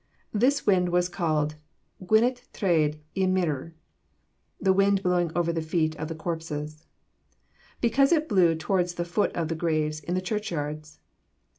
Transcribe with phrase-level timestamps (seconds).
[0.33, 1.57] This wind was called
[2.03, 3.73] 'gwynt traed y meirw,'
[4.59, 6.87] (the wind blowing over the feet of the corpses,)
[7.81, 10.97] because it blew towards the foot of the graves in the churchyards.